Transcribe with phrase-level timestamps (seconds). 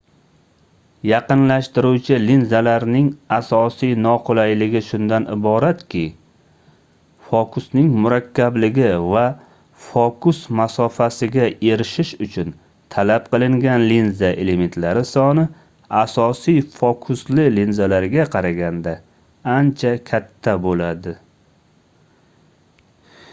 [1.07, 6.01] yaqinlashtiruvchi linzalarning asosiy noqulayligi shundan iboratki
[7.27, 9.25] fokusning murakkabligi va
[9.89, 11.45] fokus masofasiga
[11.75, 12.49] erishish uchun
[12.97, 15.45] talab qilingan linza elementlari soni
[16.01, 18.95] asosiy fokusli linzalarga qaraganda
[19.57, 21.15] ancha katta boʻladi